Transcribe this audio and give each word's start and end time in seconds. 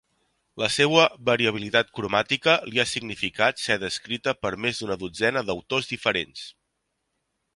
La 0.61 0.67
seua 0.75 1.01
variabilitat 1.27 1.91
cromàtica 1.97 2.55
li 2.71 2.81
ha 2.83 2.87
significat 2.93 3.61
ser 3.65 3.77
descrita 3.85 4.35
per 4.47 4.53
més 4.65 4.79
d'una 4.79 4.99
dotzena 5.05 5.47
d'autors 5.51 5.93
diferents. 5.95 6.49